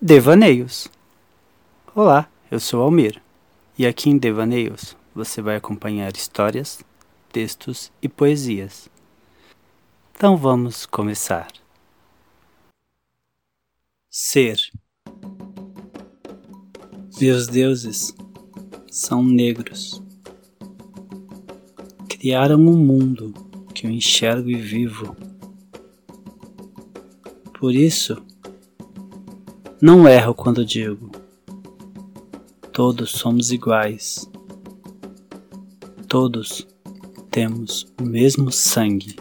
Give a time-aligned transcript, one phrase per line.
[0.00, 0.88] Devaneios.
[1.94, 3.22] Olá, eu sou Almir
[3.78, 6.82] e aqui em Devaneios você vai acompanhar histórias,
[7.32, 8.90] textos e poesias.
[10.14, 11.48] Então vamos começar.
[14.10, 14.58] Ser.
[17.18, 18.14] Meus deuses
[18.90, 20.02] são negros.
[22.06, 23.32] Criaram um mundo
[23.74, 25.16] que eu enxergo e vivo.
[27.58, 28.25] Por isso,
[29.80, 31.10] não erro quando digo:
[32.72, 34.30] todos somos iguais.
[36.08, 36.66] Todos
[37.30, 39.16] temos o mesmo sangue.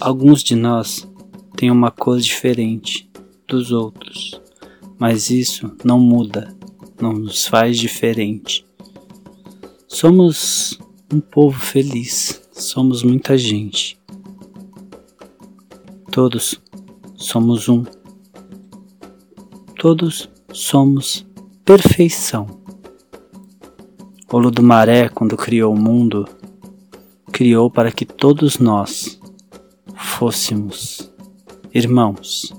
[0.00, 1.06] Alguns de nós
[1.56, 3.08] têm uma cor diferente
[3.46, 4.40] dos outros,
[4.98, 6.56] mas isso não muda,
[7.00, 8.66] não nos faz diferente.
[9.86, 10.78] Somos
[11.12, 14.00] um povo feliz, somos muita gente.
[16.10, 16.60] Todos
[17.14, 17.84] somos um.
[19.82, 21.26] Todos somos
[21.64, 22.46] perfeição.
[24.32, 26.24] O Ludomaré, quando criou o mundo,
[27.32, 29.20] criou para que todos nós
[29.96, 31.12] fôssemos
[31.74, 32.54] irmãos,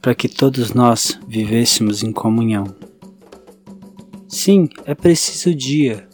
[0.00, 2.72] para que todos nós vivêssemos em comunhão.
[4.28, 6.08] Sim, é preciso dia,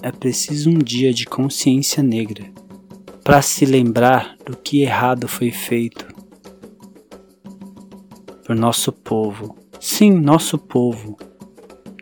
[0.00, 2.50] é preciso um dia de consciência negra
[3.22, 6.11] para se lembrar do que errado foi feito
[8.52, 9.56] por nosso povo.
[9.80, 11.16] Sim, nosso povo.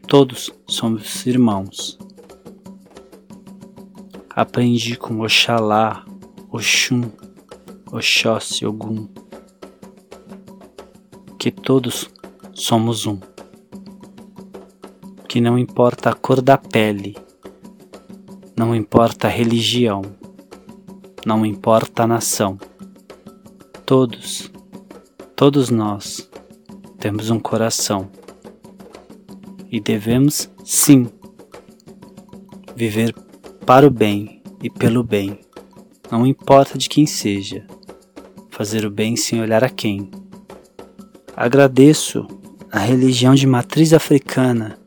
[0.09, 1.97] Todos somos irmãos.
[4.29, 6.05] Aprendi com Oxalá,
[6.51, 7.03] Oxum,
[7.93, 9.07] Oxóssi, Ogum,
[11.39, 12.11] que todos
[12.53, 13.21] somos um.
[15.29, 17.17] Que não importa a cor da pele,
[18.57, 20.03] não importa a religião,
[21.25, 22.59] não importa a nação,
[23.87, 24.51] todos,
[25.37, 26.30] todos nós
[27.01, 28.11] temos um coração.
[29.73, 31.09] E devemos, sim,
[32.77, 33.15] viver
[33.65, 35.41] para o bem e pelo bem,
[36.11, 37.67] não importa de quem seja,
[38.51, 40.11] fazer o bem sem olhar a quem.
[41.35, 42.27] Agradeço
[42.71, 44.79] a religião de matriz africana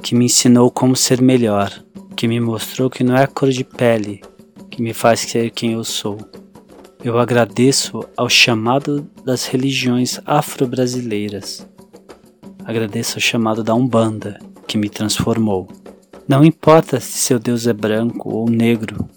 [0.00, 1.72] que me ensinou como ser melhor,
[2.16, 4.22] que me mostrou que não é a cor de pele
[4.70, 6.18] que me faz ser quem eu sou
[7.04, 11.68] eu agradeço ao chamado das religiões afro-brasileiras.
[12.64, 15.66] Agradeço ao chamado da Umbanda, que me transformou.
[16.28, 19.08] Não importa se seu Deus é branco ou negro,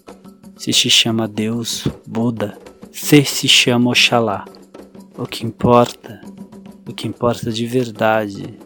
[0.56, 2.58] se se chama Deus, Buda,
[2.90, 4.44] se se chama Oxalá.
[5.16, 6.20] O que importa,
[6.88, 8.58] o que importa de verdade,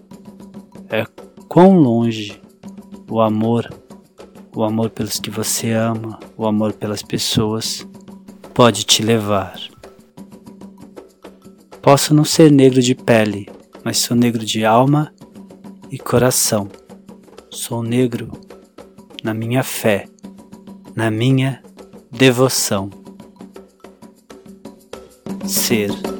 [0.88, 1.04] é
[1.46, 2.40] quão longe
[3.06, 3.70] o amor,
[4.56, 7.86] o amor pelos que você ama, o amor pelas pessoas
[8.60, 9.58] pode te levar.
[11.80, 13.48] Posso não ser negro de pele,
[13.82, 15.14] mas sou negro de alma
[15.90, 16.68] e coração.
[17.48, 18.30] Sou negro
[19.24, 20.04] na minha fé,
[20.94, 21.62] na minha
[22.12, 22.90] devoção.
[25.46, 26.19] Ser.